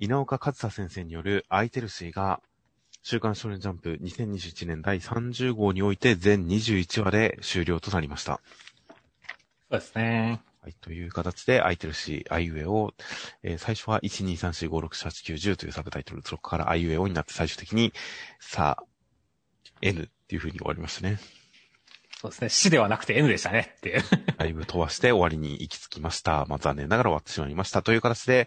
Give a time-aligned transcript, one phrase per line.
[0.00, 2.40] 稲岡和沙先生によるアイテルシーが、
[3.02, 8.40] 週刊少年ジャンプ2021年第30号において全21話で終了となりました。
[9.70, 10.40] そうですね。
[10.62, 10.74] はい。
[10.80, 12.94] という形で、アイテルシー、アイウェイを、
[13.42, 17.92] えー最初は1,2,3,4,5,6,7,8,9,10というサブタイトル、そこからアイウェイをになって最終的に、
[18.38, 18.84] さあ、
[19.82, 21.18] N っていう風に終わりましたね。
[22.20, 22.48] そうですね。
[22.48, 24.02] 死ではなくて N でしたねっていう。
[24.38, 26.44] だいぶ飛ばして終わりに行き着きました。
[26.46, 27.80] まあ残念ながら終わってしまいました。
[27.82, 28.46] という形で、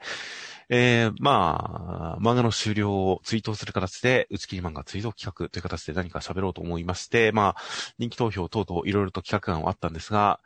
[0.69, 7.61] えー、まあ、漫画の終了を追悼する形で、打ち切り漫画追悼企画という形で何か喋ろうと思いまして、まあ、
[7.97, 10.39] 人気投票等々いろいろと企画案はあったんですが、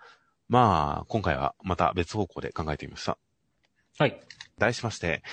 [0.50, 3.18] まあ、今回はまた別方向で考えてみました。
[3.98, 4.20] はい。
[4.58, 5.24] 題しまして、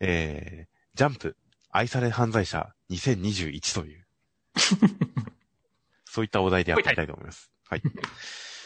[0.00, 1.36] えー、ジャンプ、
[1.70, 4.06] 愛され犯罪者2021という、
[6.04, 7.50] そういったお題でやっていきたいと思います。
[7.68, 7.82] はい。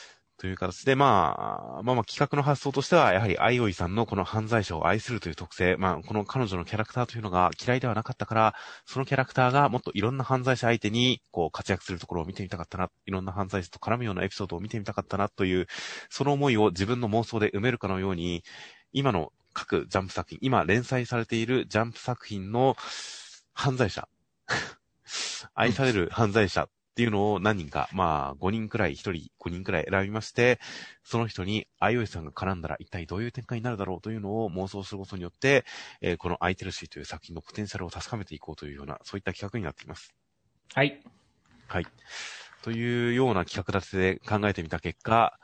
[0.43, 1.37] という形で、ま
[1.79, 15.69] あ、まあまあ企画の発想としては、やはりアイオイさんのこの犯罪者を愛するという特性、まあ、この彼女のキャラクターというのが嫌いではなかったから、そのキャラクターがもっといろんな犯罪者相手に、こう、活躍するところを見てみたかったな、いろんな犯罪者と絡むようなエピソードを見てみたかったな、という、
[16.11, 18.43] その思いを自分の妄想で埋めるかのように、
[18.93, 22.75] 今の各ジャンプ作品、今連載されているジャンプ作品の
[23.55, 24.09] 犯罪者、
[25.55, 30.61] 愛される犯罪者っていうのを何人か、まあ5人くらい、1人5人くらい選びまして、
[31.03, 35.65] その人にアイオイさんが絡んだら一体どういう展開になるだろうというのを妄想することによって、
[36.03, 40.13] えーこのアイテルシーという作品のポテンシャルを確かめていこうというような、そういった企画になっています。
[40.75, 41.01] はい。
[41.67, 41.87] はい。
[42.63, 45.39] というような企画立てで考えてみた結果、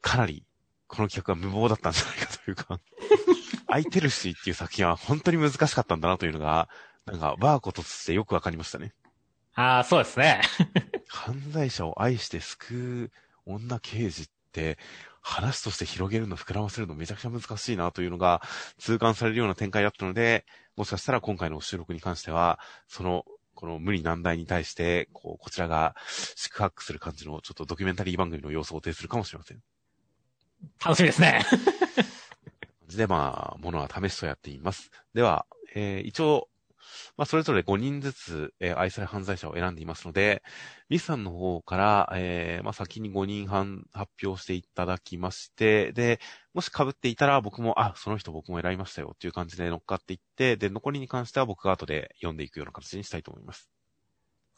[0.00, 0.44] かなり、
[0.88, 2.80] この企画は無謀だったんじゃないかというか、
[3.68, 6.68] アイテルシーっていう作品は本当に難しかったんだなというのが、
[7.06, 8.92] なんか、バーコとしてよくわかりましたね。
[9.54, 10.40] ああ、そうですね。
[11.08, 13.10] 犯罪者を愛して救
[13.46, 14.78] う女刑事って、
[15.22, 18.42] 話として広げるの、膨らませるのめちゃくちゃ難しいなというのが
[18.78, 20.44] 痛感されるような展開だったので、
[20.76, 22.58] もしかしたら今回の収録に関しては、
[22.88, 25.94] その、この無理難題に対して、こう、こちらが
[26.36, 29.62] 宿泊する感じのちょっとドキュメンタリー番組の様子を呈するかもしれません。
[30.84, 31.44] 楽しみですね。
[32.96, 34.90] で、まあ、ものは試しとやっています。
[35.14, 36.48] では、えー一応、
[37.16, 40.42] まあ、それぞれ5人ずつ、えー愛され犯罪者を選んでいますので、
[40.88, 46.20] ミスさんの方から、えーまあ、先に5人半発表していただきまして、で、
[46.54, 53.70] もし被っていたら僕も、あ、その人僕も選びましたよっていう感じで乗っかっていって、で、残りに関しては僕が後で読んでいくような形にしたいと思います。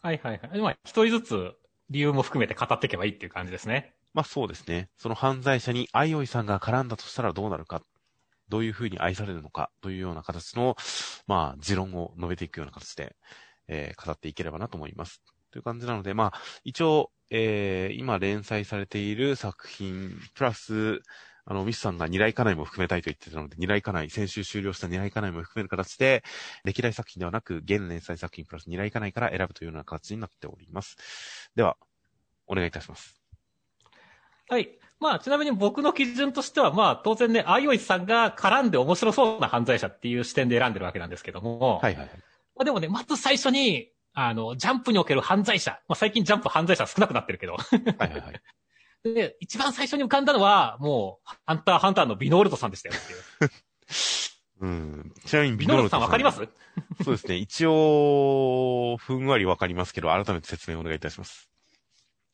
[0.03, 0.61] はいはいはい。
[0.61, 1.53] まあ、一人ずつ
[1.91, 3.95] 理由も含めて語っていけばいいっていう感じですね。
[4.13, 4.91] まあそうですね。
[4.97, 7.83] その犯罪者にアイオイさんが絡んだとしたらどうなるか、
[8.55, 10.77] どういうふうに愛されるのかというような形の、
[11.27, 13.17] まあ、持論を述べていくような形で、
[13.67, 15.25] えー語っていければなと思います。
[15.51, 16.33] という感じなので、まあ、
[16.63, 21.01] 一応、えー今連載されている作品、プラス、
[21.47, 26.23] あの、ミスさんが二来家内も含めたいと言ってたので、二来家内、先週終了した二来家内も含める形で、
[26.63, 31.51] 歴代作品ではなく、現連載作品プラス二来家内から選ぶというような形になっております。
[31.57, 31.77] では、
[32.47, 33.21] お願いいたします。
[34.49, 34.84] はい。
[35.05, 42.09] まあ、ちなみに僕の基準としては、まあ、当然ね、アイオイスさんが絡んで面白そうな犯罪者っていう視点で選んでるわけなんですけども、はいはいはい。
[42.09, 48.41] まあ、でもね、まず最初に、あの、ジャンプにおける犯罪者、まあ、最近ジャンプ犯罪者少なくなってるけど、はいはいはい。
[49.15, 53.51] で、一番最初に浮かんだのは、もう、ハンターハンターのビノールトさんでしたよっていう。
[54.65, 55.13] うん。
[55.27, 56.49] ちなみにビノールトさんわかります？
[57.05, 57.37] そうですね。
[57.37, 61.51] 一応、ふんわりわかりますけど、改めて説明お願いいたします。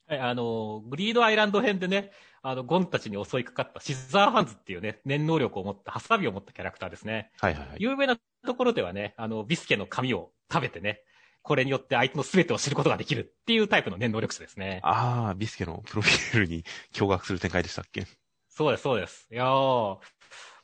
[0.07, 7.31] はい、あの、グリードアイランド編でね、あの、ゴンたちに襲いかかったシザーハンズっていうね、念能力を持った、ハサミを持ったキャラクターですね。
[7.39, 7.77] はいはいはい。
[7.79, 11.03] 有名なところではね、あの、ビスケの髪を食べてね、
[11.43, 14.81] これによって相手の全てを知ることができるっていうタイプの念能力者ですね。
[14.83, 18.07] ああ、ビスケのプロフィールに驚愕する展開でしたっけ？
[18.49, 19.27] そうです、そうです。
[19.31, 20.01] いやーも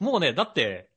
[0.01, 0.91] うね、だって、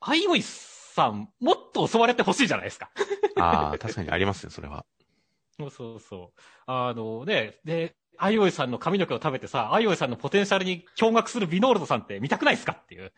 [0.00, 2.90] アイオイさん、もっと襲われてほしいじゃないですか。
[3.36, 4.86] ああ、確かにありますね、それは。
[5.58, 6.40] そうそうそう。
[6.66, 13.12] あのね、で、アイオイさんの髪の毛を食べてさ、アイオイさんのポテンシャルに驚愕するビノールドさんって見たくないですかっていう。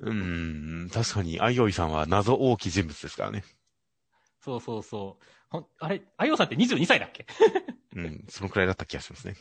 [0.00, 3.44] うーん、確かに、アイオイさんは謎大きい人物ですからね。
[4.40, 5.24] そうそうそう。
[5.48, 7.26] ほんあれ、アイオイさんって22歳だっけ？
[7.94, 9.36] うん、そのくらいだった気がしますね。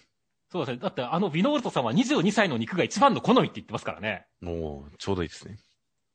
[0.51, 0.81] そうですね。
[0.81, 4.25] だってあのビノールドさんは22歳の肉が一番の好みって言ってますからね。
[4.41, 5.57] もう、ちょうどいいですね。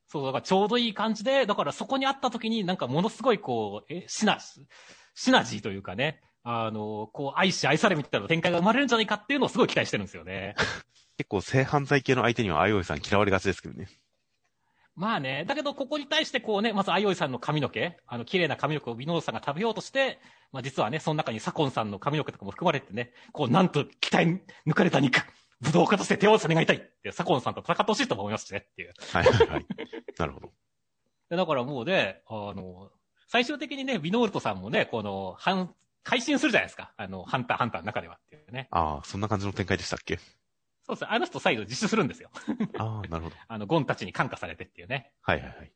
[0.08, 4.38] そう、だからちょうどいい感じで、だからそこにあった時になんかものすごいこう、え、シナ、
[5.14, 10.54] シナジーというかね、あの、こう、愛し愛されみたいな展開が生まれるんじゃないかっていうのをすごい期待してるんですよね。
[11.18, 13.88] 結構性犯罪系の相手にはアイオイさん嫌われがちですけどね。
[14.94, 20.20] まあね、だけどここに対してこうね、まずアイオイさんの髪の毛、あの、綺麗な髪の毛をビノールさんが食べようとして、
[20.52, 25.20] まあ実はね、その中にサコンさんの髪の毛とかも含まれてね、こう、なんと期待抜かれた肉、
[25.62, 28.94] 武道家として手を差し願いたいって、サコンさんと戦ってほしいと思いますしねっていう。
[29.12, 29.66] はいはいはい。
[30.16, 30.52] なるほど。
[31.28, 32.92] でだからもうね、あの、
[33.26, 35.74] 最終的にね、ビノールトさんもね、この、反、
[36.06, 36.92] 改心するじゃないですか。
[36.96, 38.68] あの、ハンター、ハンターの中ではっていうね。
[38.70, 40.18] ああ、そんな感じの展開でしたっけ？
[40.86, 41.08] そうですね。
[41.10, 42.30] あの人再度自首するんですよ。
[42.78, 43.36] ああ、なるほど。
[43.48, 45.12] あの、ゴンたちに感化されてっていうね。
[45.22, 45.72] はいはいはい。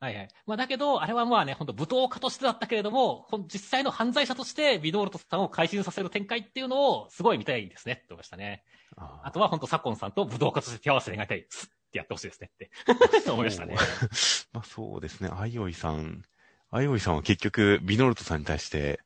[0.00, 0.28] はいはい。
[0.46, 8.64] まあだけど、あれはまあね、本当武闘家としてだったけれども、実際の犯罪者としてビノールトさんを改心させる展開っていうのをすごい見たいですねって思いましたね。
[8.96, 11.46] ああとは本当サコンさんと武道家として手合わせ願いたい。
[11.48, 12.70] スッってやってほしいですねって。
[13.30, 13.76] 思いましたね。
[14.52, 15.30] まあそうですね。
[15.32, 16.24] アイオイさん、
[16.72, 18.98] アイオイさんは結局、ビノルトさんに対して、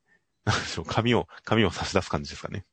[0.46, 2.64] なんでしょう、紙を、紙を差し出す感じですかね。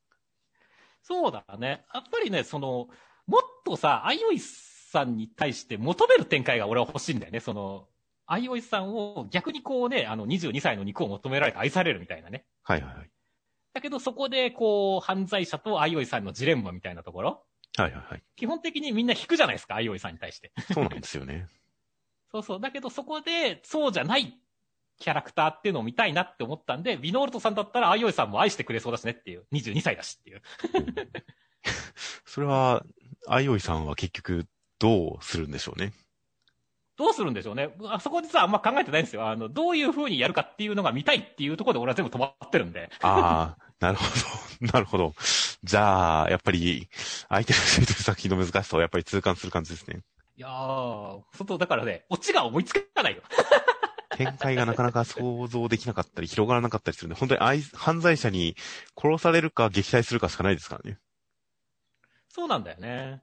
[1.01, 1.85] そうだね。
[1.93, 2.87] やっぱりね、その、
[3.27, 7.39] もっとさ、アイオイさんに対して求める展開が俺は欲しいんだよね。
[7.39, 7.87] その、
[8.25, 12.45] アイオイさんを逆にこうね、あの22歳の肉を求められて愛されるみたいなね。
[12.63, 13.09] はいはいはい。
[13.73, 17.43] だけどそこでこう、犯罪者とアイオイさんのジレンマみたいなところ。
[17.75, 18.23] はいはいはい。
[18.35, 20.51] 基本的にみんな引くじゃないですか、アイオイさんに対して。
[20.73, 21.47] そうなんですよね。
[22.31, 22.59] そうそう。
[22.61, 24.39] だけどそこで、そうじゃない
[24.99, 29.45] キャラクターっていうのを見たいなって思ったんで、ビノールトさんだったらアイオイさんも愛してくれそうだしねっていう。
[29.51, 30.41] 22歳だしっていう。
[32.25, 32.83] それは、
[33.27, 34.45] アイオイさんは結局、
[34.79, 35.93] どうするんでしょうね？
[36.95, 37.69] どうするんでしょうね？
[37.89, 39.27] あそこ実はあんま考えてないんですよ。
[39.27, 42.89] あの、どういう風にやるかっていうのが見たいっていうところで俺は全部止まってるんで。
[43.01, 44.03] ああ、なるほ
[44.61, 44.67] ど。
[44.73, 45.13] なるほど。
[45.63, 46.89] じゃあ、やっぱり、
[47.29, 50.01] 相手のついてる作品の難しさをやっぱり痛感する感じですね。
[50.35, 53.21] いやー、外だからね、オチが思いつかないよ。
[54.17, 58.55] 展開がなかなか想像できなかったり、広がらなかったりするんで、本当に犯罪者に
[58.95, 60.99] 殺されるか撃退するかしかないですからね。
[62.29, 63.21] そうなんだよね。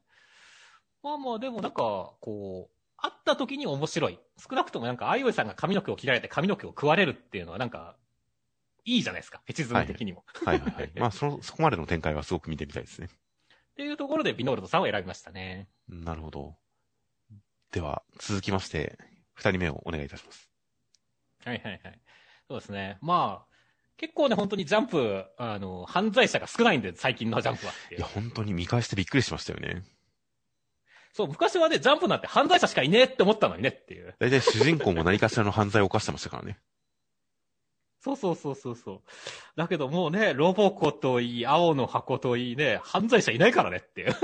[1.03, 4.19] まあまあ、でもなんか、こう、会った時に面白い。
[4.39, 7.97] 少なくともなんか、アイオイさんが髪の毛を切られて髪の毛を食われるっていうのはなんか、
[8.85, 9.41] いいじゃないですか。
[9.47, 10.25] フェチズム的にも。
[10.45, 10.93] はいはいはい。
[10.97, 13.09] まあ、その、そこまでの展開はすごく見てみたいですね。
[13.11, 15.69] っていうところでビノールドさんを選びましたね。
[15.89, 16.57] なるほど。
[17.73, 18.99] では、続きまして、
[19.33, 20.50] 二人目をお願いいたします。
[21.45, 22.01] はいはいはい。
[22.49, 22.99] そうですね。
[23.01, 23.51] まあ、
[23.97, 28.07] 結構ね、本当にジャンプ、あの、犯罪者が少ないんで、最近のジャンプはっていいうや、。
[28.07, 29.83] 本当に見返してびっくりしましたよね。
[31.13, 34.15] そう、昔はね、ジャンプなんて犯罪者しかいねえって思ったのにねっていう。
[34.19, 36.59] 大体主人公も何かしらの犯罪を犯してましたからね。
[38.03, 39.01] そうそうそうそうそう。
[39.57, 44.15] だけどもうね、ロボコといい、青の箱といいね、犯罪者いないからねっていう。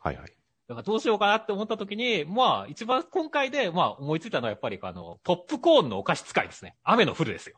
[0.00, 0.37] はいはい。
[0.68, 6.76] だからどうしようかなって思った時に、まあ、一番今回で、まあ、思いついたのはやっぱりあの、ポップコーンのお菓子使いですね。
[6.84, 7.56] 雨の降るですよ。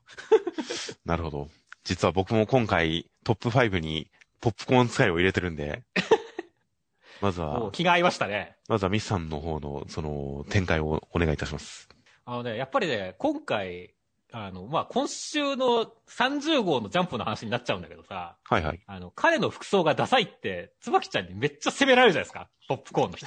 [1.04, 1.48] なるほど。
[1.82, 5.82] 実は僕も今回トップ5にポップコーン使いを入れてるんで、
[7.20, 8.56] まずは、気が合いましたね。
[8.68, 11.88] まずはミスさんの方のその展開をお願いいたします。
[12.24, 13.92] あのね、やっぱりね、今回、
[14.32, 18.80] あの、まあ、今週の30号のジャンプの話になっちゃうんだけどさ、はいはい。
[18.86, 22.48] あの、彼の服装がダサいって、椿ちゃんにめっちゃ責められるじゃないですか。
[22.68, 23.26] ポップコーンの人。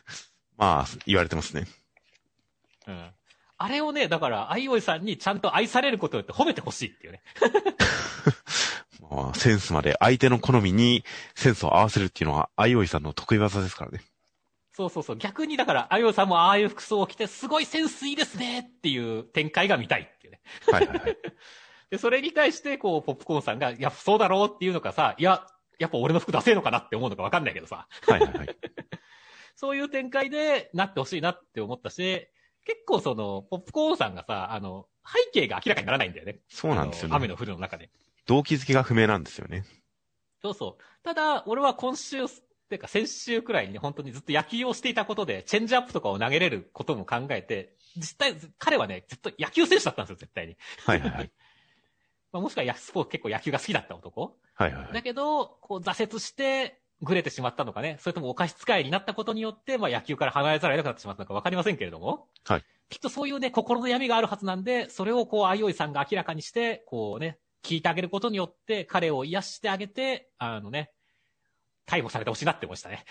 [0.56, 1.66] まあ、言われてますね。
[2.86, 3.10] うん。
[3.56, 7.22] あれをね、だから、アイオイさんにちゃんと愛されることって褒めてほしいっていうね。
[9.10, 11.04] まあ、センスまで相手の好みに
[11.34, 14.02] センスを合わせるっていうのは、アイオイさんの得意技ですからね。
[14.74, 15.16] そうそうそう。
[15.16, 20.40] 逆にだから、アイオイさんもああいう服装を着て、すごいセンスいいですねっていう展開が見たいっていうね。
[20.66, 21.16] はいはいはい。
[21.90, 25.46] で、それに対して、こう、ポップコーンさんが、いや、そうだろうっていうのかさ、いや、
[25.78, 28.48] やっぱ俺の服出せえのかなって思うのかわかんないけどさ、はいはいはい。
[29.54, 32.26] そういう展開でなってほしいなって思ったし、
[32.64, 36.40] 結構その、ポップコーンさんがさ、あの、背景が明らかにならないんだよね。
[36.48, 37.14] そうなんですよね。
[37.14, 37.90] 雨の降るの中で。
[38.26, 39.64] 動機づけが不明なんですよね。
[40.42, 40.82] そうそう。
[41.04, 42.26] ただ、俺は今週、っ
[42.68, 50.56] ていうか先週くらいに本当にずっと野球をしていたことで、チェンジアップとかを投げれることも考えて、実際、彼はね、ずっと野球選手だったんですよ、絶対に。
[50.84, 51.32] はいはいはい。
[52.32, 54.36] まあ、もしくはやスポーツ結構野球が好きだった男。
[54.54, 54.92] はいはいはい。
[54.92, 62.28] だけど、こう挫折して、ぐれてしまったのかね、それともお菓子使いになったことによって、まあ野球から離れざるを得なくなってしまったのかわかりませんけれども。
[62.44, 62.64] はい。
[62.88, 70.90] きっとそういうね、心の闇があるはずなんで、それをこう、あいおいさんが明らかにして、こうね、聞いてあげることによって、彼を癒してあげて、あのね、
[71.86, 73.04] 逮捕されてほしいなって思いましたね。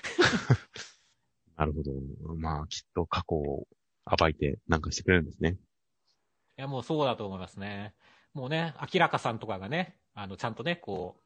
[1.56, 1.92] なるほど。
[2.36, 3.68] まあ、きっと過去を
[4.18, 5.58] 暴いてなんかしてくれるんですね。
[6.58, 7.94] いや、もうそうだと思いますね。
[8.34, 11.24] もうね、明らかさんとかがね、あの、ちゃんとね、こう、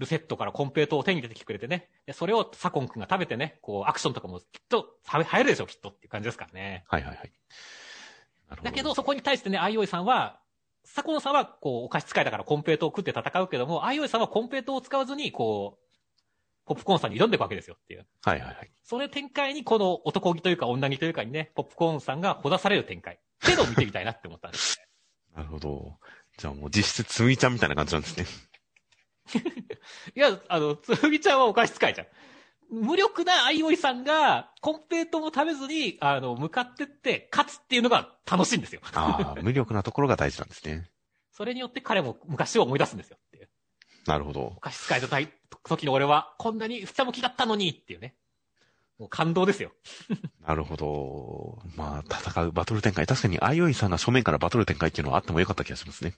[0.00, 1.90] ルセットからコンペイトーを手に入れてきてくれてね。
[2.06, 6.84] で、それをサコン君が食べてね、こう、アクションとかもきっと、は流行るでしょ、きっとっていう感じですからね。
[6.88, 7.32] はいはいはい。
[8.62, 10.40] だけど、そこに対してね、アイオイさんは、
[10.84, 15.89] サコンさんは、こう、お菓子使いだからコンペイトーを食って戦うけども、アイオイさんはコンペイトーを使わずに、こう、
[16.70, 18.06] ポップコーンさんに挑んでいくわけですよっていう。
[18.22, 18.70] はいはいはい。
[18.84, 23.14] それ展開に、この男気というか女気というかにね、ポップコーンさんがほだされる展開。
[23.14, 24.86] っていうのを見てみたいなって思ったんですね。
[25.34, 25.98] なるほど。
[26.38, 28.26] じゃあもう実質つむぎちゃんみたいな感じなんですね。
[30.14, 32.06] いや、あの、つむぎちゃんはお菓子使いじゃん。
[32.70, 38.80] 無力な相生さんが、コンペイトーも食べずに、あの、向かってって、勝つっていうのが楽しいんですよ。
[38.94, 40.88] ああ、無力なところが大事なんですね。
[41.32, 43.18] それによって彼も昔を思い出すんですよ。
[44.06, 44.60] なるほどお。
[44.60, 45.32] 菓子使いたい
[45.64, 48.14] 時の俺は、こんなに二も気だったのにっていうね。
[48.98, 49.72] もう感動ですよ。
[50.46, 51.58] なるほど。
[51.76, 53.06] まあ、戦うバトル展開。
[53.06, 56.14] 確かに、あいおいさんが正面からバトル展開っていうのはあってもよかった気がしますね。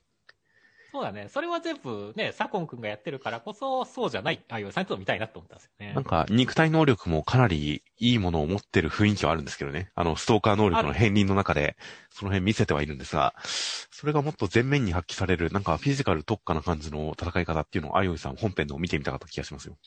[0.92, 1.28] そうだね。
[1.30, 6.04] それは全部ね、サコン君がやってるからこそ、そうじゃない、ああいうさんと見たいなと思ったんですよねなん。
[6.04, 9.90] か、肉体能力もかなりいいものを持ってる雰囲気はあるんですけどね。
[9.94, 11.78] あの、ストーカー能力の片鱗の中で、
[12.10, 19.78] その辺見せてはいるんですが、それがもっと前面に発揮される、なんかフィジカル特化な感じの戦い方っていうのを、あいおいさん本編のを見てみたかった気がしますよ。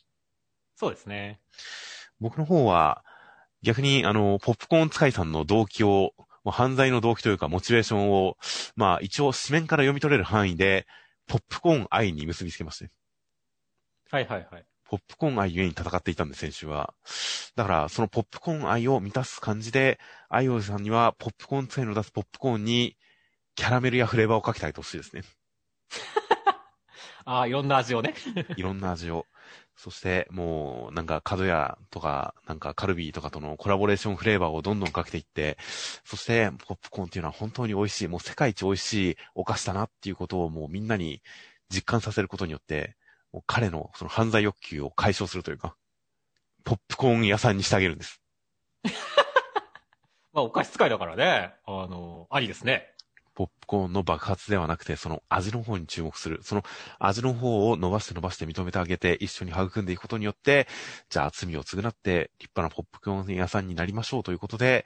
[0.76, 1.40] そうですね。
[2.20, 3.04] 僕の方は、
[3.62, 6.14] 逆に、あの、ポップコーン使いさんの動機を、
[6.46, 8.38] まあ犯罪の動機というか、モチベーションを、
[8.76, 10.88] まあ、一応、紙面から読み取れる範囲で、
[11.28, 12.92] ポップコーン愛に結びつけまして。
[14.12, 14.66] はいはいはい。
[14.86, 16.94] ポップコーン愛ゆえに戦っていたんで、先週は。
[17.56, 20.00] だから、そのポップコーン愛を満たす感じで、
[20.30, 22.96] アイオさんには、ポップコーン使いの出すポップコーンに、
[23.56, 25.24] キャラメルやフレーバーをかけてあげてほしいですね。
[27.26, 28.14] ああ、いろんな味をね。
[28.56, 29.26] いろんな味を。
[29.78, 35.58] そして、もう、なんか、角屋とか、なんか、カルビーとかとのコラボレーションフレーバーをどんどんかけていって、
[36.06, 41.22] そして、ポップコーンっていうのは本当に美味しい、もう世界一美味しいお菓子だなっていうことをもうみんなに
[41.70, 42.96] 実感させることによって、
[43.34, 45.76] もう彼のその犯罪欲求を解消するというか、
[46.64, 48.22] ポップコーン屋さんにしてあげるんです。
[50.32, 51.54] まあ、お菓子使いだからね。
[51.66, 52.95] あの、ありですね。
[53.36, 56.40] ポップコーンの爆発ではなくて、その味の方に注目する。
[56.42, 56.64] その
[57.00, 60.68] 味の方を伸ばして伸ばして認めてあげて、一緒に育んでいくことによって、
[61.10, 64.86] じゃあ罪を償って立派なポップコーン屋さんになりましょうということで、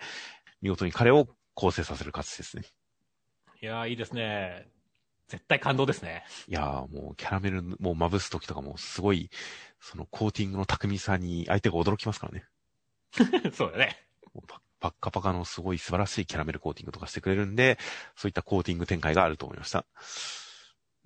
[0.61, 2.63] 見事に彼を構成させる形ですね。
[3.61, 4.67] いやー、いいですね。
[5.27, 6.25] 絶対感動ですね。
[6.47, 9.29] いやーもうキャラメル、もうまぶす時とかもすごい、
[9.79, 12.45] そのコーティングの巧みさに相手が驚きますからね。
[13.53, 13.95] そうだね。
[14.79, 17.77] パパッカパカのすごい素晴らしいキャラメルコーティングとかしてくれるんで、
[18.15, 19.85] そういったコーティング展開があると思いました。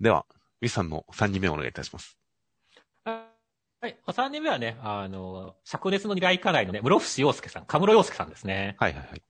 [0.00, 0.26] では、
[0.60, 2.16] ウィスさんの3人目をお願いいたします。
[3.04, 3.26] は
[3.82, 3.98] い。
[4.06, 8.76] 3人目はね、あの、灼熱の二来課題のね、室伏洋介さん、カムロ洋介さんですね。
[8.78, 9.22] はいはいはい。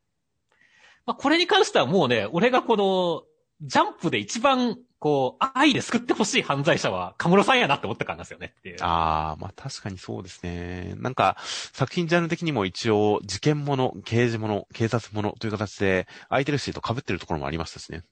[1.06, 3.24] まあ、これに関してはもうね、俺がこの、
[3.60, 8.82] ジャンプで一番、こう、愛で救ってほしい犯罪者は、カムロさんやなって思ったからですよねっていう。
[8.82, 10.94] ああ、まあ確かにそうですね。
[10.96, 11.36] なんか、
[11.72, 18.02] 作品ジャンル的にも一応、事件もの、刑事もの、警察ものという形で、空いてるしと被ってるところもありましたしね。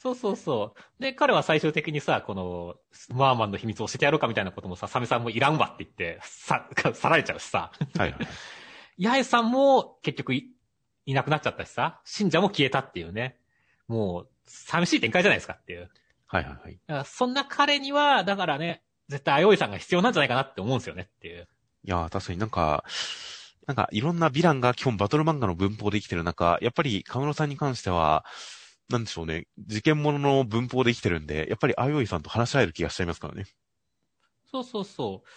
[0.00, 1.02] そうそうそう。
[1.02, 2.76] で、彼は最終的にさ、この、
[3.08, 7.72] マーマンの秘密を教えてやろうかみたいなこともさ、サメさんもいらんわって言って、さ、さられちゃうしさ。
[7.96, 9.04] はいはい。
[9.04, 10.52] 八重さんも結局い
[11.06, 13.38] いなくなっちゃったしさ、信者も消えたっていうね。
[13.88, 15.90] もう、寂しい展開じゃないですかっていう。
[16.26, 16.78] はいはいはい。
[16.86, 21.48] だからそんな彼には、だからね、絶対、あよいさんが必要なんじゃないかなって思うんですよねっていう。
[21.84, 22.84] いやー、確かになんか、
[23.66, 28.24] なんかいろんなヴィランが基本バトル漫画の文法で生きてる中、やっぱり河村さんに関しては、
[28.88, 33.44] なんでしょうね、事件ものの文法で生きてるんで、やっぱりあよいさんと話し合える気がしちゃいますからね。
[34.50, 35.28] そうそうそう。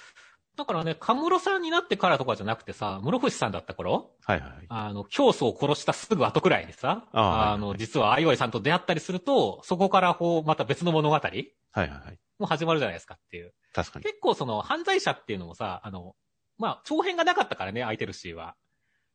[0.57, 4.65] だからね、カムロさんになってからとかじゃなくてさ、室伏さんだった頃はいはいはい。
[4.69, 11.41] あの、教祖を殺したすぐ後くらいにさ、あああの、実はあいおいさんと出会ったりすると、そこからこう、また別の物語もはい
[11.73, 12.19] はいはい。
[12.45, 13.53] 始まるじゃないですかっていう。
[13.73, 14.03] 確かに。
[14.03, 16.15] 結構その、犯罪者っていうのもさ、あの、
[16.57, 18.55] まあ、長編がなかったからね、空いてるしは。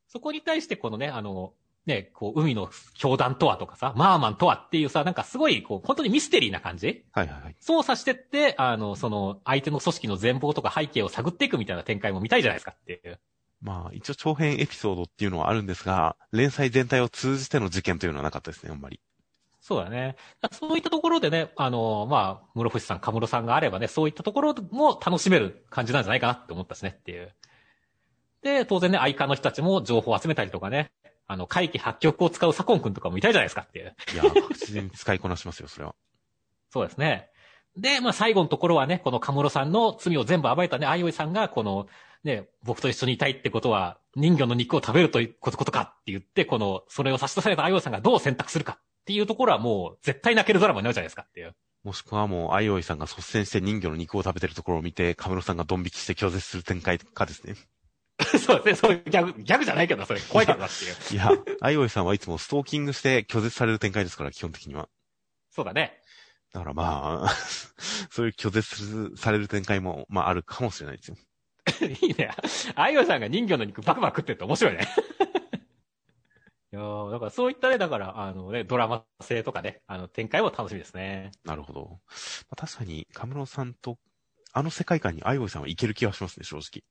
[0.09, 1.53] そこに対してこのね、あの、
[1.87, 7.05] ね、こう、海の教団とはとかさ、マーマンとはっていうさ、なんかすごい、こう、本当にミステリーな感じ？
[7.13, 7.57] はいはいはい。
[7.61, 13.21] 操作してって、あの、その、相手の組織の全貌とか背景を探っていくみたいな展開も見たいじゃないですかっていう。
[13.63, 19.01] まあ、一応長編エピソードっていうのはあるんですが、連載全体を通じての事件というのはなかったですね、あんまり。
[19.61, 20.17] そうだね。
[20.53, 27.33] そういったところでね、あの、まあ、室伏さん、カムロさんがあればね、そういったところも楽しめる感じなんじゃないかなって思ったしねっていう。
[28.43, 30.93] で、当然ね、アイの人たちも情報を集めたりとかね、
[31.27, 33.95] あの、怪奇八極を使う左近君とかもいたいじゃないですかっていう。
[34.15, 35.95] いやー、確実に使いこなしますよ、それは。
[36.71, 37.31] そうですね。
[37.77, 41.89] で、まあ最後のところはね、このカムロさんの罪を全部暴いたね、アイオイさんが、この、
[42.25, 51.55] ね、僕と一緒にいたいってことは、人魚の肉を食べるということかって言って、この、それを差し出されたアイオイさんがどう選択するかっていうところはもう、絶対泣けるドラマになるじゃないですかっていう。
[51.85, 57.55] もしくはもう、アイオイさんが率先して人魚の肉を食べてるところを見て、カムロさんがドン引きして拒絶する展開かですね。
[58.39, 60.95] そうですね、そういうギャグ、ギャグじゃないけどな、それ怖いけどなっていう。
[61.15, 61.31] いや、
[61.61, 64.89] アイオイさんはいつもストーキングして拒絶される展開ですから、基本的には。
[65.51, 66.01] そうだね。
[66.53, 67.29] だからまあ、
[68.11, 71.17] そういう拒絶される展開も、まああるかもしれないですよ。
[72.01, 72.31] いいね。
[72.75, 74.89] アイオさんが人魚の肉バクバク食ってると面白いね。
[76.73, 81.31] いやーだからそういったね、だから、あのね、ドラマ性とかね、あの、展開も楽しみですね。
[81.45, 81.89] なるほど。
[81.91, 81.97] ま
[82.53, 83.99] あ、確かに、カムロさんと、
[84.53, 86.83] あの世界観にアイオイさんはいける気がしますね、正直。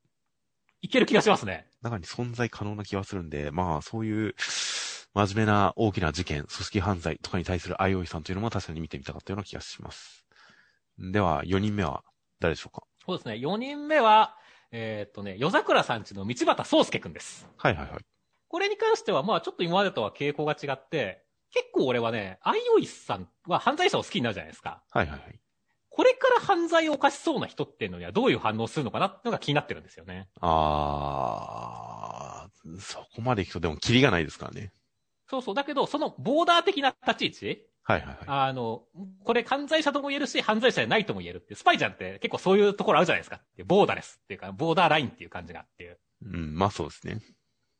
[0.81, 1.67] いける気がしますね。
[1.81, 4.35] 中に存在可能な気がするんで、まあそういう
[5.13, 10.25] 真面目な大きな事件、組織犯罪とかに対する相生さんというのも確かに見てみたかったような気がします。
[10.99, 12.03] では、4人目は
[12.39, 12.85] 誰でしょうか？
[13.05, 13.35] そうですね。
[13.35, 14.37] 4人目は、
[14.71, 17.47] えーっとね、夜桜さんちの道端宗介くんです。
[17.57, 18.05] はいはいはい。
[18.47, 24.83] これに関しては、まあちょっと今までとは傾向が違って、結構俺はね、相生さんは犯罪者を好きになるじゃないですか。
[24.91, 25.39] はいはいはい。
[25.95, 30.27] これから犯罪を犯しそうな人っていうのにはどういう反応をするのかなっていうのが気になってるんですよね。
[30.41, 34.73] あー、そこまで行くとでもキリがないですからね。
[35.29, 35.55] そうそう。
[35.55, 38.17] だけど、そのボーダー的な立ち位置はいはいはい。
[38.27, 38.83] あの、
[39.23, 41.55] これ犯罪者とも言えるし、犯罪者じゃないとも言えるっていう。
[41.55, 43.39] スパイちゃんって結構そういうところあるじゃないですか。
[43.65, 45.97] ボーダーレスっていうか、ボーダーラインっていう感じがっていう。
[46.25, 47.21] うん、まあそうですね。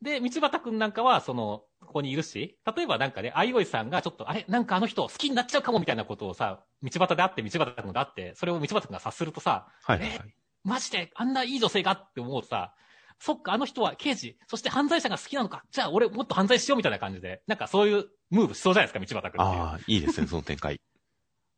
[0.05, 4.45] で、道端くんなんかは、その、ここにいるし、例えばなんかね、相生さんがちょっと、あれ？
[4.47, 10.35] なんかあの人好きになっちゃうかもみたいなことをさ、道端で会って、道端くんが会って、それを道端くんが察するとさ、はいはいはい。
[10.63, 11.11] マジで？
[11.15, 12.73] あんないい女性がって思うとさ、
[13.19, 19.61] そっか、あの人は刑事、そして犯罪者が好きなのか、じゃあ俺もっと犯罪しようみたいな感じで、なんかそういうムーブしそうじゃないですか、道端くんっていう。
[19.63, 20.79] ああ、いいですね、その展開。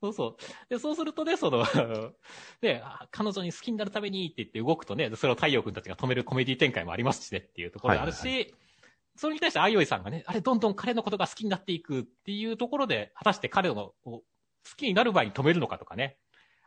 [0.01, 0.69] そうそう。
[0.69, 1.65] で、そうするとね、その、
[2.61, 8.53] で、 あ彼女に好きになるためにって言って動くとね、それを太陽君たちが止めるコメディ展開もありますしねっていうところがあるし、はい
[9.17, 14.23] それに対して相生さんがね、あれ、どんどん彼のことが好きになっていくっていうところで、果たして彼のを好
[14.77, 16.17] きになる前に止めるのかとかね、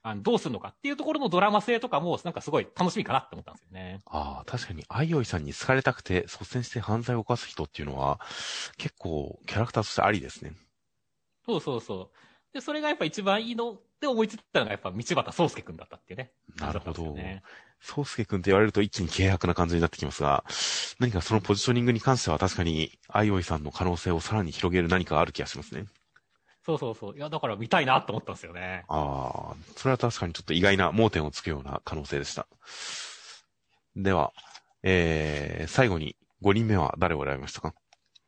[0.03, 4.01] あのどうするのかっていうところのドラマ性とかも、なんかすごい楽しみかなって思ったんですよね。
[4.07, 8.19] ああ、確かに、相生さんに好かれたくて率先して犯罪を犯す人っていうのは、
[8.79, 10.53] 結構キャラクターとしてありですね。
[11.47, 12.30] そうそうそう。
[12.53, 16.33] で、それがやっぱ一番いいのって思いついたのがやっぱ道端宗介くんだったっていうね。
[16.57, 17.43] なるほどね
[17.81, 20.45] 宗介くんって言われると一気に軽薄な感じになってきますが、
[20.99, 25.87] 何かそのポジショニングに関しては確かに、相生さんの可能性をさらに広げる何かがある気がしますね。
[26.67, 27.17] そうそうそう。
[27.17, 28.85] いや、だから見たいなと思ったんですよね。
[28.89, 32.47] ああ、それは確かにちょっと意外な盲点をつくような可能性でした。
[33.97, 34.33] では、
[34.83, 37.75] えー、最後に5人目は誰を選びましたか？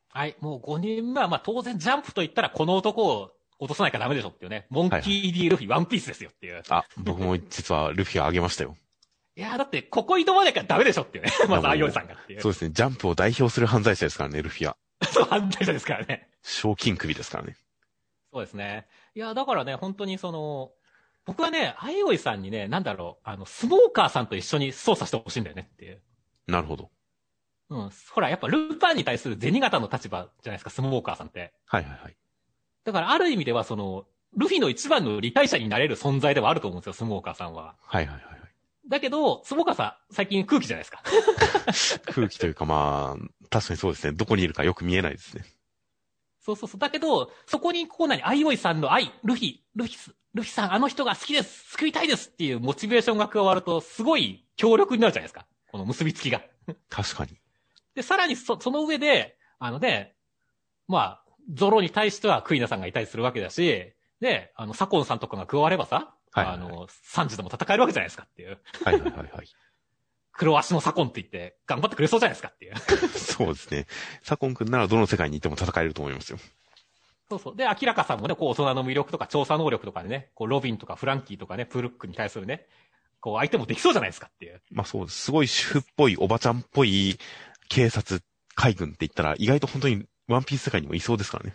[0.08, 3.32] はい、もう5人目は、まあ当然ジャンプと言ったらこの男を
[3.62, 4.66] 落とさないからダメでしょっていうね。
[4.70, 6.58] モンキー D ルフィ、ワンピースですよっていう。
[6.58, 8.76] いあ、僕も実はルフィを挙げましたよ。
[9.36, 11.30] や、だってここ挑まなきゃダメでしょっていうね。
[11.48, 12.40] まず、あいおいさんがっていう。
[12.40, 14.76] そうですね、ジャンプを代表する犯罪者ですからね、ルフィは。
[15.04, 16.28] そう、犯罪者ですからね。
[16.42, 17.56] 賞金首ですからね。
[18.32, 18.86] そうですね。
[19.14, 20.72] いや、だからね、本当にその、
[21.24, 26.02] 僕はね、あいおいさんにね、なんだろう、あの、スモーカーさんと一緒に操作してほしいんだよねっていう。
[26.48, 26.90] なるほど。
[27.70, 27.90] うん。
[28.10, 31.52] ほら、やっぱルパンに対する銭形の立場じゃないですか、スモーカーさんって。
[31.66, 32.16] はいはいはい。
[32.84, 37.76] だからある意味ではその、ルフィの一番の理解者になれる存在ではあると思うんですよ、スモーカーさんは。
[37.82, 38.40] はいはいはいはい。
[38.88, 41.02] だけど、スモーカーさん、最近空気じゃないですか。
[42.12, 44.12] 空気というかまあ、確かにそうですね。
[44.12, 45.44] どこにいるかよく見えないですね。
[46.40, 46.80] そうそうそう。
[46.80, 55.46] だけど、そこにこう何、アイオイさんの愛、ルフィ、ルフィス、ルフィさん、あの人が好きです救いたいですっていうモチベーションが加わると、すごい強力になるじゃないですか。
[55.70, 56.42] この結びつきが。
[56.88, 57.38] 確かに。
[57.94, 60.16] で、さらにそ、その上で、あのね、
[60.88, 61.21] まあ、
[61.52, 68.58] ゾロに対してはクイナさんがいたりするわけだし、で、あの、サコンさんとかが加わればさ、はいはいはいあの、サンジでも戦えるわけじゃないですかっていう。
[68.84, 69.46] はいはいはいはい。
[70.32, 72.74] 黒足のサコンって言って、頑張ってくれそうじゃないですかっていう。
[73.18, 73.86] そうですね。
[74.22, 76.38] サコン君ならどの世界にいても戦えると思いますよ。
[77.28, 77.56] そうそう。
[77.56, 82.66] で、明らかさんもね、こう、大人の魅力とか調査能力とかでね、こう、ロビンとかフランキーとかね、プルックに対するね、
[83.20, 84.62] こう、相手もできそうじゃないですかっていう。
[84.70, 85.18] まあそうです。
[85.24, 87.18] すごい主婦っぽい、おばちゃんっぽい
[87.68, 88.22] 警察
[88.54, 91.54] 海軍って言ったら意外と本当にワンピース世界にもいそうですからね。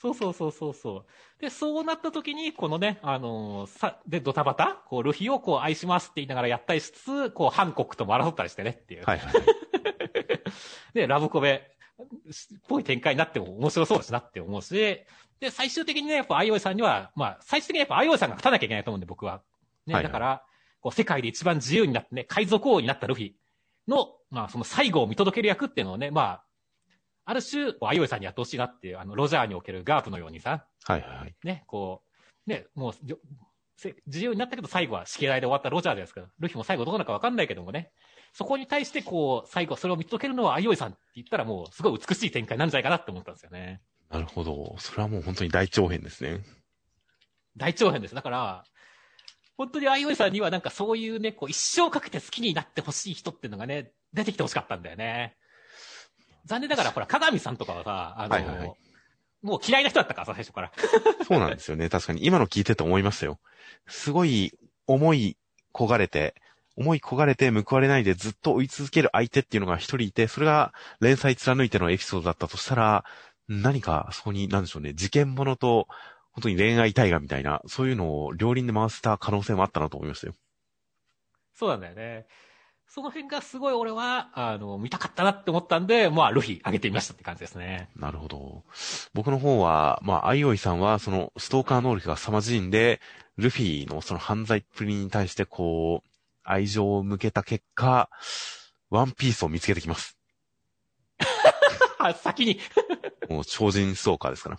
[0.00, 1.04] そうそうそうそうそ
[1.38, 1.40] う。
[1.40, 9.04] で、そうなった時に、このね、あのーさ、で、ドタバタ、こう、ルフィをこう、愛しますって言いながらやったりしつつ、こう、ハンコックとも争ったりしてねっていう。
[9.04, 9.44] はいはいはい。
[10.94, 11.68] で、ラブコメ
[12.00, 12.06] っ
[12.68, 15.04] ぽい展開になっても面白そうだしなって思うし、
[15.40, 19.42] で、最終的にね、やっぱ、アイオイさんには、まあ、最終的にやっぱ、アイオイさんが勝たなきゃいけないと思うんで、僕は。
[19.86, 20.44] ね、はいはいだから、
[20.80, 23.32] こう、世界で一番自由になってね、海賊王になったルフィ
[23.88, 26.44] の、まあ、その最後を見届ける役っていうのをね、まあ、
[27.28, 31.34] ある種、こうアイオイさんにやってほしいなっていう、あの、ロジャーにおけるガープのようにさ、はいはいはい。
[31.44, 32.02] ね、こ
[32.46, 33.18] う、ね、もうじょ、
[33.76, 37.92] せ自由になったけど最後は死刑台で終わったロジャーですから、ルフィも最後どうなるかわかんないけどもね、
[38.32, 43.82] そこに対してこう、最後それを見届けるのはアイオイさんって言ったらもうすごい美しい展開なんじゃないかなって思ったんですよね。
[44.08, 44.74] なるほど。
[44.78, 46.40] それはもう本当に大長編ですね。
[47.58, 48.14] 大長編です。
[48.14, 48.64] だから、
[49.58, 55.36] 本当にアイオイさんにはなんかそういうね、こう一生かけて好きになってほしい人っていうのがね、出てきてほしかったんだよね。
[56.48, 58.72] 残念ながら、ほら、鏡さんとかはさ、あの、はいはいはい
[59.40, 60.72] もう嫌いな人だったからさ、最初から。
[61.24, 61.88] そうなんですよね。
[61.88, 63.38] 確かに今の聞いてて思いましたよ。
[63.86, 64.52] すごい
[64.88, 65.36] 思い
[65.72, 66.34] 焦がれて、
[66.76, 73.04] 思い焦がれて報われないでずっと追い続ける相手っていうのが一人いて、それが連載貫いてのエピソードだったとしたら、
[73.48, 75.86] 何かそこに、なんでしょうね、事件ものと、
[76.32, 80.34] 本当に恋愛大河みたいな、そういうのを両輪で回した可能性もあったなと思いましたよ。
[81.54, 82.26] そうなんだよね。
[82.88, 87.90] その辺がすごい俺は、あの、見たかったなって思ったんで、まあ、ルフィ上げてみましたって感じですね。
[87.94, 88.64] なるほど。
[89.12, 93.00] 僕の方は、まあ、アイオイさんは、その、ストーカー能力が凄まじいんで、
[93.36, 96.08] ルフィのその犯罪っぷりに対して、こう、
[96.42, 98.08] 愛情を向けた結果、
[98.88, 100.18] ワンピースを見つけてきます。
[102.22, 102.58] 先に
[103.28, 104.58] もう超人ストーカーですから。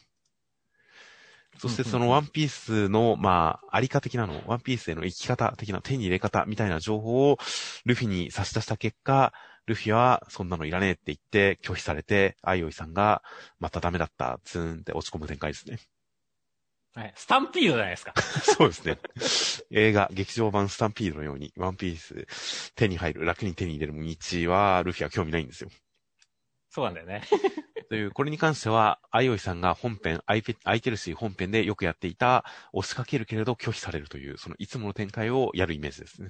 [1.59, 7.37] そしてそのワンピースの、まあ、ありか的なの、ワンピースへの生き方的な手に入れ方みたいな情報を
[7.85, 9.33] ルフィに差し出した結果、
[9.65, 13.21] ルフィはそんなのいらねえって言って拒否されて、アイオイさんが
[13.59, 15.79] またダメだった、ツーンって落ち込む展開ですね。
[16.95, 17.13] はい。
[17.15, 18.13] スタンピードじゃないですか。
[18.41, 18.97] そうですね。
[19.69, 25.69] 映画、劇場版スタンピードのように、ワンピース手に入る、楽に手に入れる道は、ルフィは興味ないんですよ。
[26.69, 27.23] そうなんだよね。
[27.89, 36.29] という、これに関しては、アイオイさんが本編、アイペ、アイテルシー本編でよくやっていた、押しかけるけれど拒否されるという、そのいつもの展開をやるイメージですね。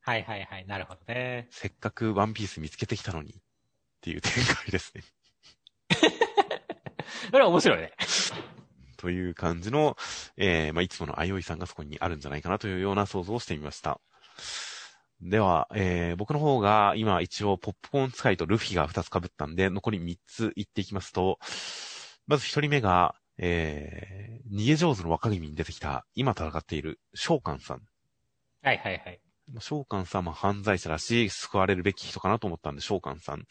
[0.00, 1.48] はいはいはい、なるほどね。
[1.50, 3.34] せっかくワンピース見つけてきたのに、っ
[4.00, 5.04] ていう展開ですね。
[7.30, 7.92] これは面白いね。
[8.96, 9.96] という感じの、
[10.36, 14.00] えー、まあ、いつものアイオイさんがそこにあるんじゃないかなというような想像をしてみました。
[15.22, 21.38] では、えー、僕の方が今一応ポップコーン使いとルフィが2つ被ったんで、残り3つ言っていきますと、
[22.26, 27.82] まず1人目が、えー、逃げ上手の若君に出てきた、今戦っている召喚さん。
[28.62, 29.20] はいはいはい。
[29.58, 33.44] 召喚さんは犯罪者だし、救われるべき人かなと思ったんで、召喚さん。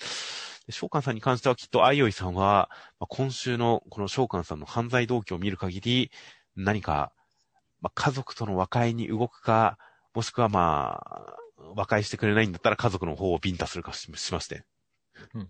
[0.69, 6.11] 召喚さんに関してはきっとアイオイさんは、まあ、今週のこの召喚さんの犯罪動機を見る限り、
[6.55, 7.11] 何か、
[7.81, 9.77] まあ、家族との和解に動くか、
[10.13, 11.35] もしくはまあ、
[11.75, 14.63] 和解してくれないんだったら家族の方をビンタするかししまして。
[15.33, 15.49] うん。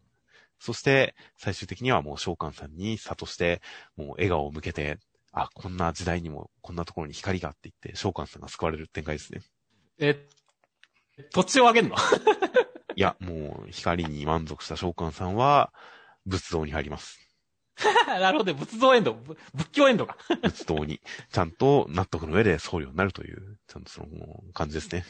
[0.59, 3.61] そして、最終的にはもう召喚さんに諭して、
[3.95, 4.99] もう笑顔を向けて、
[5.31, 9.41] あ、こんな時代にも、こんなところに光があって言って、召喚さんが救われる展開ですね。
[9.99, 10.27] え、
[11.31, 11.95] 土地をあげんの？
[12.95, 15.71] いや、もう、光に満足した召喚さんは、
[16.25, 17.19] 仏像に入ります。
[18.07, 19.13] なるほど、仏像エンド、
[19.53, 20.17] 仏教エンドか。
[20.41, 20.99] 仏像に、
[21.31, 24.07] ちゃんと納得の上で僧侶になるという、ちゃんとその
[24.53, 25.05] 感じですね。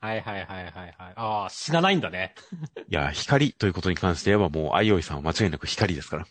[0.00, 0.94] はいはいはいはいはい。
[1.16, 2.34] ああ、死なないんだね。
[2.88, 6.26] いや、光ということに関して言えばもう、アイオイさんは間違いなく光ですから。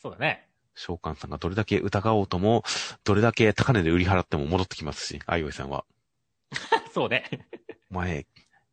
[0.00, 0.46] そうだね。
[0.74, 2.64] 召喚さんがどれだけ疑おうとも、
[3.04, 5.84] どれだけ高値で売り払っても戻ってきますし、アイオイさんは。
[6.92, 7.24] そうね。
[7.90, 8.26] お前、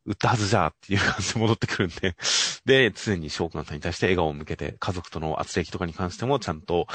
[0.05, 2.15] 売ったはずじゃっていう感じで戻ってくるんで。
[2.65, 6.87] で、常に召喚さんに対して笑顔を向けて、家族との圧力とかに関してもちゃんと、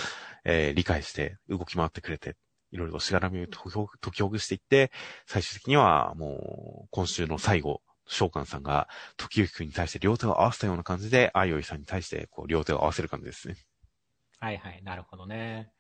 [0.45, 2.37] えー、理解して動き回ってくれて
[2.71, 4.91] いろいろとしがらみを解きほぐしていって、
[5.27, 13.57] 最終的にはもう、今週の最後、召喚さんが、時行くんに対して両手を合わせたような感じで、あいおいさんに対して、こう、両手を合わせる感じですね。
[14.41, 15.71] はいはい、なるほどね。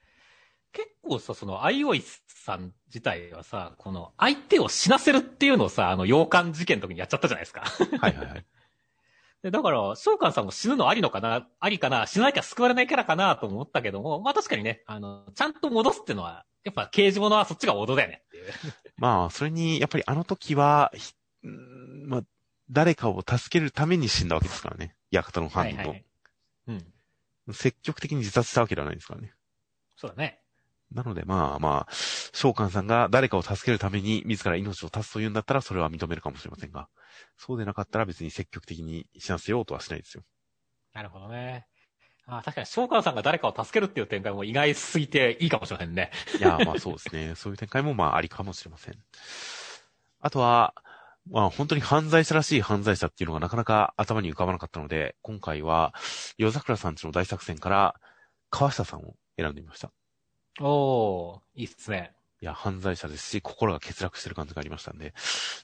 [0.73, 7.63] 結構さ、その、あいおいさん自体はさ、この、相手を死なせるっていうのをさ、あの、洋館事件の時にやっちゃったじゃないですか。
[7.63, 8.47] はいはいはい。
[9.43, 18.53] で、だから、召喚さんも死ぬのありのかな、ありかな、死ななきゃ救われないキャラかなと思ったけども、まあ確かにね、あの、ちゃんと戻すっていうのは、やっぱ刑事物はそっちが王道だよねっていう。
[18.99, 20.93] まあ、それに、やっぱりあの時は、
[21.43, 22.23] まあ、
[22.71, 24.97] 誰かを助けるために死んだわけですからね。
[25.11, 26.05] 館の犯人と、はいはい。
[26.69, 27.55] うん。
[27.55, 29.33] 積極的に自殺したわけではないですからね。
[29.97, 30.41] そうだね。
[30.93, 31.93] なのでまあまあ、
[32.33, 36.89] 召喚さんが誰かを助けるために自ら命を絶つというんだったらそれは認めるかもしれませんが、
[37.37, 40.25] そうでなかったら別に積極的に死なせようとはしないですよ。
[40.93, 41.67] なるほどね。
[42.39, 46.11] あ確かに、召喚さんが誰かを助けるっていう展開も意外すぎていいかもしれませんね。
[46.39, 47.35] いや、まあそうですね。
[47.37, 48.95] そういう展開もまあありかもしれません。
[50.21, 50.75] あとは、
[51.31, 55.95] まあ本当に犯罪者らしい犯罪者っていうのがなかなか頭に浮かばなかったので、今回は、
[56.39, 58.01] 夜桜さんちの大作戦から、
[58.51, 59.91] 川下さんを選んでみました。
[60.61, 62.13] おー、いいっすね。
[62.43, 65.13] いや、犯罪者ですし、心が欠落してる感じがありましたんで。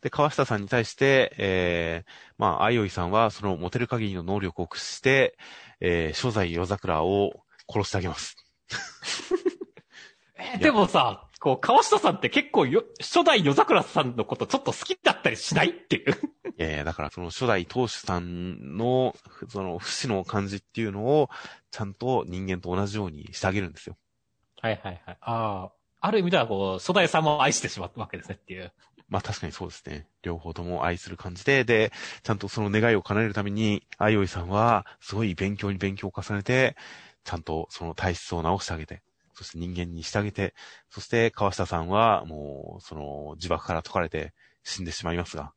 [0.02, 5.38] で、川下さんに対して、えー、まあ、あいおいさんは、その持てる限りの能力を駆使して、
[5.80, 7.32] えー、初代夜桜を
[7.66, 8.36] 殺してあげます。
[10.36, 16.12] えでもさ、こう、川下さんって結構よ、初代夜桜さんのことちょっと好きだったりしないっていう。
[16.58, 19.16] いやいや、だからその初代当主さんの、
[19.48, 21.30] その不死の感じっていうのを、
[21.70, 23.96] ちゃんと人間と同じようにしてあげるんですよ。
[24.60, 25.18] はいはいはい。
[25.20, 28.72] ああ、ある意味ではこう、初代さんも愛してしまったわけですねっていう。
[29.08, 30.08] まあ確かにそうですね。
[30.22, 36.76] 両方とも愛する感じで、で、ちゃんとその願いを叶えるために、あいおいさんは、すごい勉強に勉強を重ねて、
[37.24, 39.02] ちゃんとその体質を直してあげて、
[39.34, 40.54] そして人間にしてあげて、
[40.90, 44.32] そして川下さんは、もう、その、自爆から解かれて
[44.64, 45.52] 死んでしまいますが、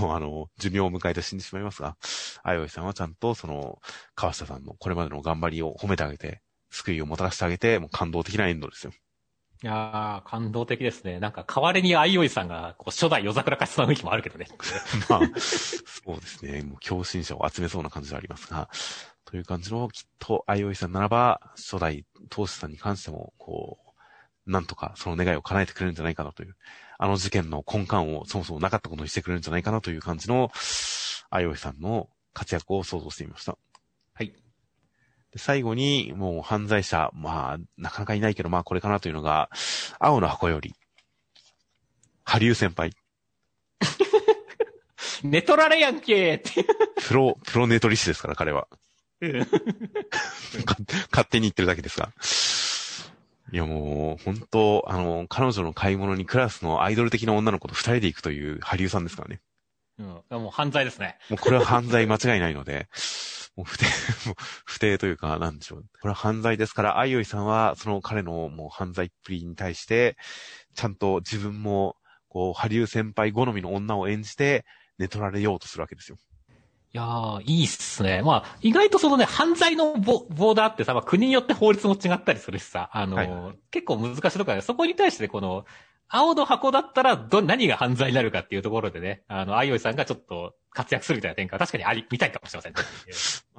[0.00, 1.96] もうあの、寿命を迎えて死んでしまいますが、
[2.42, 3.80] あいおいさんはちゃんとその、
[4.14, 8.92] 川下さんのこれまでの頑張りを褒めてあげて、救いをもたらしてあげて、もう感動的なエンドですよ。
[9.64, 11.18] いやー、感動的ですね。
[11.20, 14.46] なんか、代わりに相生さんが、こう、初代夜桜化しそうな雰囲気もあるけどね。
[15.08, 16.60] まあ、そうですね。
[16.60, 18.68] もう、共振者を集めそうな感じでありますが、
[19.24, 23.78] という感じの、きっと、相生さんならば、初代当主さんに関しても、こ
[24.46, 26.56] う、なんとかその願いを叶えてくれるんじゃないかなという、
[26.98, 33.56] あの事件の根幹をそもそもなかったことにしてくれるんじゃないかなという感じの、相生さんの活躍を想像してみました。
[34.12, 34.43] はい。
[35.34, 39.50] で最後に、もう犯罪者、まあ、なかなかいないけど、まあこれかなというのが、
[39.98, 40.74] 青の箱より、
[42.22, 42.92] ハリュー先輩、
[45.24, 46.64] 寝取られやんけーって。
[47.08, 48.68] プロ、プロネトリスですから、彼は。
[51.10, 52.12] 勝手に言ってるだけですが。
[53.52, 59.40] いやもう、本当あの、彼女の買い物にクラスのアイドル的な女の子と二人で行くというハリさんですからね。
[59.98, 60.06] うん。
[60.42, 61.18] もう犯罪ですね。
[61.30, 62.88] もうこれは犯罪間違いないので、
[63.56, 63.84] もう不定、
[64.26, 65.84] もう不定というか、なんでしょう。
[66.00, 70.16] これは犯罪ですから、あいおいさんは、その彼のもう犯罪っぷりに対して、
[70.74, 71.96] ちゃんと自分も、
[72.28, 74.64] こう、ハリュー先輩好みの女を演じて、
[74.98, 76.18] 寝取られようとするわけですよ。
[76.92, 78.22] いやー、いいっすね。
[78.22, 85.64] まあ、意外とそのね、犯罪のボボーダーってさ、まあ、国によって法律も違ったりするしさ、あのーはいは結構難しいところで、そこに対してこの、
[86.16, 92.78] 青の箱だったら、ど、何が犯罪になるかっていうところでね、あの、あいおいさんがちょっと活躍するみたいな展開は確かにあり、見たいかもしれませんね。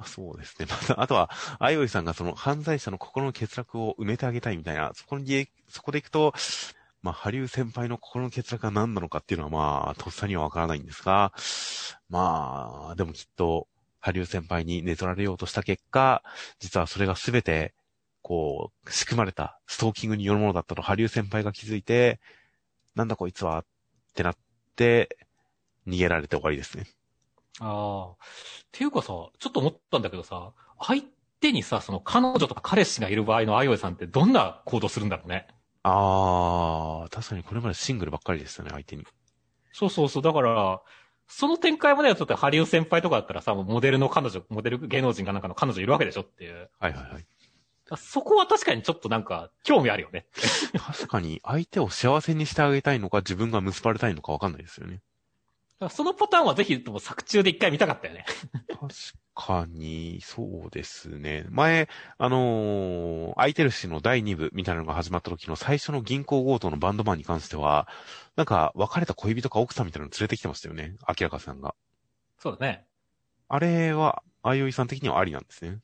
[0.06, 0.66] そうですね。
[0.70, 6.32] また、あとは、あいおいさんがその犯罪者の心の欠落を埋めてあげたいみたいな、そこに、そこで行くと、
[7.02, 11.34] まあ、ハリュー先輩の心の欠落が何なのかっていうのはまあ、とっさにはわからないんですが、
[12.08, 13.68] まあ、でもきっと、
[14.00, 16.22] ハリュー先輩に寝取られようとした結果、
[16.58, 17.74] 実はそれがすべて、
[18.22, 22.18] こう、仕組まれたストーキングによるものだったとハリュー先輩が気づいて、
[22.96, 23.64] なんだこいつはっ
[24.14, 24.36] てなっ
[24.74, 25.16] て、
[25.86, 26.86] 逃げられて終わりですね。
[27.60, 28.12] ああ。
[28.12, 28.16] っ
[28.72, 31.02] ていうかさ、ちょっと思ったんだけどさ、相
[31.40, 35.46] 手にさ、その彼女とか彼氏がいる場合のあいおいさんってどんな行動するんだろうね。
[35.82, 39.04] あー、確かにこれまでシングルばっかりでしたね、相手に。
[39.72, 40.22] そうそうそう。
[40.22, 40.82] だから、
[41.28, 46.70] その展開まではちょっとハリウ先輩とかだったらさ、モデルの彼女、モデル芸能人かなんかの彼女いるわけでしょっていう。
[46.78, 47.26] はいはいはい。
[47.94, 50.26] そこは確かにちょっとなんか、興味あるよね。
[50.76, 55.02] 確かに、相手を幸せにしてあげたいのか、自分が結ばれたいのかわかんないですよね。
[55.90, 58.24] そのパターンはぜひとも作中で一回見たかったよね。
[58.68, 58.88] 確
[59.34, 61.44] かに、そうですね。
[61.50, 67.88] 前、あのー、空いてるしの第2部みたいなのが始まった時の最初の銀行強盗のバンドマンに関しては、
[68.36, 70.96] なんか、別れた恋人か奥さんみたいなの連れてきてましたよね。
[71.06, 71.74] 明らかさんが。
[72.38, 72.86] そうだね。
[73.48, 75.78] あれは、あいおいさん的にはありなんですね。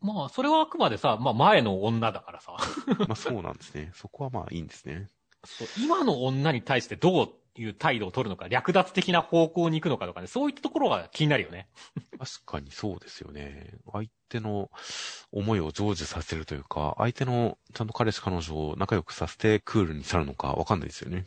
[0.00, 2.56] まあ、それはあくまでさ、まあ前の女だからさ、
[3.08, 3.90] まあそうなんですね。
[3.94, 5.08] そこはまあいいんですね。
[5.44, 7.28] そう今の女に対してどう
[7.60, 11.68] いう態度を取るのか、略奪的な方向に行くのかとかね、そういったところが気になるよね。
[12.18, 13.74] 確かにそうですよね。
[13.92, 14.70] 相手の
[15.32, 21.26] 思いを成就させるというか、相手のちゃんと彼氏彼女を仲良くさせてクールに去るのかわかんないですよね。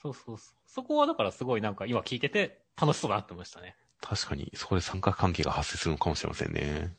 [0.00, 0.56] そうそうそう。
[0.66, 3.76] そこはだからすごいなんか今聞いてて楽しそうだなって思いましたね。
[4.00, 6.94] 確かに、そこで三角関係が発生するのかもしれませんね。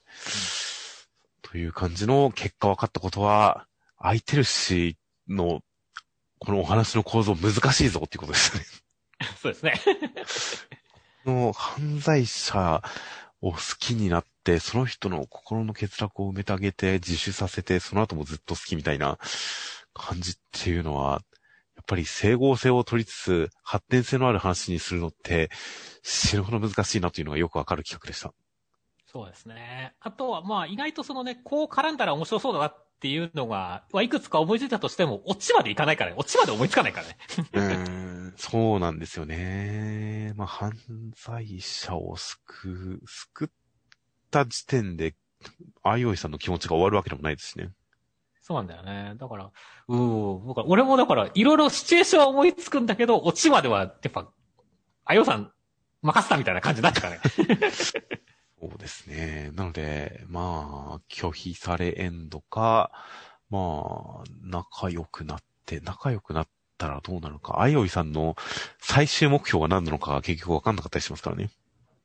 [1.56, 3.66] という感じの結果分かったことは、
[3.98, 4.98] 空いてるし
[5.30, 5.62] の、
[6.38, 8.66] このお話の構造難しいぞっていうことですね。
[9.42, 9.82] そうですね。
[11.26, 12.84] の犯罪者
[13.40, 19.18] を好きになって、その人の心の欠落を埋めてあげて、自首させて、その後もずっと好きみたいな
[19.94, 21.22] 感じっていうのは、
[21.78, 25.50] やっぱり整合性を取りつつ、発展性のある話にするのって、
[26.04, 28.34] 死ぬほど難しいなというのがよくわかる企画でした。
[29.16, 29.94] そうですね。
[30.02, 36.18] あとはまあ意外とそのね、こう絡んだら面白そうだなっていうのが、はいくつか思いついたとしても、オチまでいかないからね。
[36.20, 37.18] オチまで思いつかないからね。
[37.54, 40.34] うーん、そうなんですよね。
[40.36, 40.74] まあ、犯
[41.16, 43.50] 罪者を救う、救っ
[44.32, 45.16] た時点で、
[45.82, 47.70] あいおいさんの気持ちが終わるわけでもないですしね。
[48.42, 49.16] そうなんだよね。
[49.16, 49.50] だから、
[49.88, 54.30] うー僕は俺もだから、いろいろシチュエーションは思いつくんだけど、オチまでは、やっぱ、
[55.06, 55.54] あよさん、
[56.02, 57.22] 任せたみたいな感じになったからね。
[58.62, 59.52] そうですね。
[59.54, 62.92] なので、まあ、拒否されエンドか、
[63.50, 67.60] まあ、仲良くなって、仲良くなったらどうなるか。
[67.60, 68.36] あいおいさんの
[68.80, 71.50] 最終目標が何なのかが結局わかんなかったりしますからね。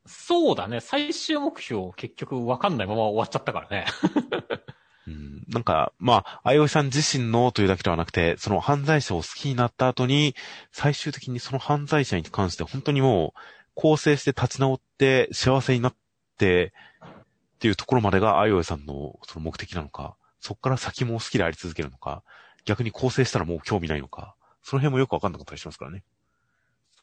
[0.06, 0.80] そうだね。
[0.80, 3.86] 最終目標、結局わかんないまま終わっちゃったからね。
[5.06, 10.34] うん、なんか、まあ、あいおいさん自身のというだけではなくて、その犯罪者を好きになった後に、
[10.72, 13.40] 最終的にその犯罪者に関して本当にもう、
[13.74, 15.99] 構成して立ち直って幸せになって、
[16.46, 22.22] っていうところまでがあいおいさんのその目的なのか、そこから先も好きであり続けるのか、
[22.64, 26.02] 逆に構成したらもう興味ないのか、その辺もよくわかんなかったりしますからね。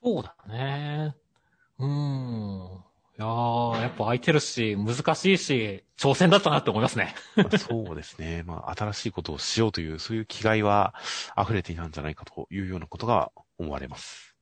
[0.04, 1.16] そうだね。
[1.80, 2.84] うーん。
[3.18, 7.16] いいやー、やっぱ空いてるし、難しいし、挑戦だったなって思いますね。
[7.36, 8.44] ま あそうですね。
[8.44, 10.94] まあ、新しいことをしようという、そういう気概は
[11.36, 14.36] 溢れていたんじゃないかというようなことが思われます。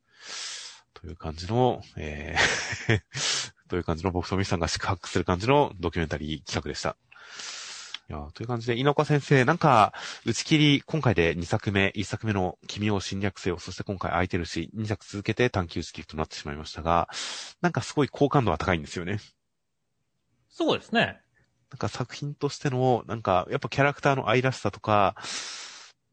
[0.94, 6.96] という感じの、えーという感じの僕とミスさんが宿泊する感じのドキュメンタリー企画でした。
[8.08, 9.92] いやーという感じで、稲岡先生、なんか、
[10.28, 17.10] 打ち切り、今回で2作目、1作目の君を侵略せよ、そして今回空いてるし、2作続けて短期打ち切りとなってしまいましたが、
[17.62, 19.20] なんかすごい好感度は高いんですよね。
[20.50, 21.20] そうですね。
[21.72, 25.16] なんか作品としての、なんか、やっぱキャラクターの愛らしさとか、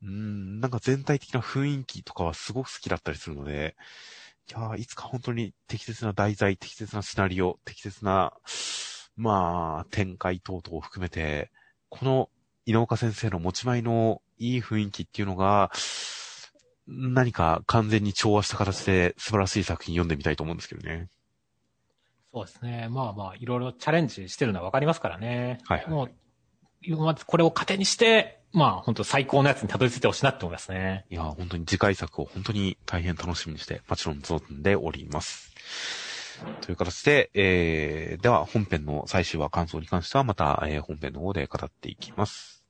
[0.03, 3.77] うーん、なんか全体的な雰囲気とかはすごく好きだったりするので、
[4.51, 8.33] いやーいつか本当に適切な題材、適切なシナリオ、適切な、
[9.17, 11.51] まあ、展開等々を含めて、
[11.89, 12.31] この
[12.67, 15.71] 井岡先生の持ち前のいい雰囲気っていうのが、
[16.87, 21.09] 何か完全に調和した形で素晴らしい作品読んでみたいと思うんですけどね。
[22.35, 22.89] そうですね。
[22.91, 25.59] まあまあ、いろいろチャレンジしてるのはわかりますからね。
[25.67, 26.11] はいはいもう、
[26.91, 31.07] まずこれを糧にして、まあ本当最高のやつにたどり着いてほしいなって思いますね。
[31.11, 35.53] いや、本当に次回作を本当に大変楽しみにして、もちろん存んでおります。
[36.61, 42.62] という形で、えー、では本編の最終話感想に関してはまた、えー本編の方で語っていきます。